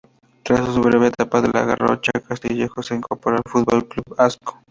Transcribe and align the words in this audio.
Tras 0.41 0.65
su 0.73 0.81
breve 0.81 1.09
etapa 1.09 1.37
en 1.45 1.51
La 1.53 1.63
Garrocha, 1.63 2.11
Castillejo 2.27 2.81
se 2.81 2.95
incorporó 2.95 3.35
al 3.37 3.43
Futbol 3.45 3.87
Club 3.87 4.15
Ascó. 4.17 4.59